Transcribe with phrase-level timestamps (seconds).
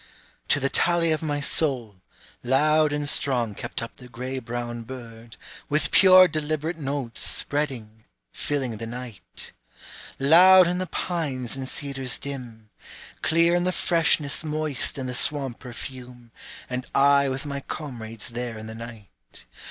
[0.47, 2.01] To the tally of my soul,
[2.43, 5.37] Loud and strong kept up the gray brown bird,
[5.69, 9.51] With pure deliberate notes spreading, filling the night,
[10.17, 12.71] Loud in the pines and cedars dim.
[13.21, 16.31] Clear in the freshness moist and the swamp perfume,
[16.67, 19.45] And I with my comrades there in the night.